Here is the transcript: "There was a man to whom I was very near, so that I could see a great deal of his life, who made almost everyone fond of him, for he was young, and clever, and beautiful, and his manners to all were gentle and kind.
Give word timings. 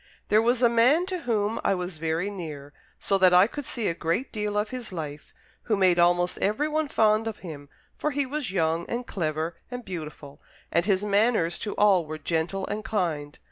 "There 0.29 0.41
was 0.41 0.63
a 0.63 0.67
man 0.67 1.05
to 1.05 1.19
whom 1.19 1.61
I 1.63 1.75
was 1.75 1.99
very 1.99 2.31
near, 2.31 2.73
so 2.97 3.19
that 3.19 3.35
I 3.35 3.45
could 3.45 3.65
see 3.65 3.87
a 3.87 3.93
great 3.93 4.33
deal 4.33 4.57
of 4.57 4.69
his 4.71 4.91
life, 4.91 5.31
who 5.65 5.77
made 5.77 5.99
almost 5.99 6.39
everyone 6.39 6.87
fond 6.87 7.27
of 7.27 7.37
him, 7.45 7.69
for 7.99 8.09
he 8.09 8.25
was 8.25 8.51
young, 8.51 8.87
and 8.89 9.05
clever, 9.05 9.57
and 9.69 9.85
beautiful, 9.85 10.41
and 10.71 10.87
his 10.87 11.03
manners 11.03 11.59
to 11.59 11.75
all 11.75 12.07
were 12.07 12.17
gentle 12.17 12.65
and 12.65 12.83
kind. 12.83 13.37